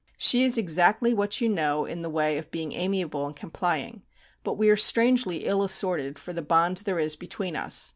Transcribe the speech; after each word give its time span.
She 0.17 0.43
is 0.43 0.57
exactly 0.57 1.13
what 1.13 1.41
you 1.41 1.47
know 1.47 1.85
in 1.85 2.01
the 2.01 2.09
way 2.09 2.39
of 2.39 2.49
being 2.49 2.71
amiable 2.71 3.27
and 3.27 3.35
complying; 3.35 4.01
but 4.43 4.53
we 4.57 4.67
are 4.71 4.75
strangely 4.75 5.45
ill 5.45 5.61
assorted 5.61 6.17
for 6.17 6.33
the 6.33 6.41
bond 6.41 6.77
there 6.77 6.97
is 6.97 7.15
between 7.15 7.55
us.... 7.55 7.87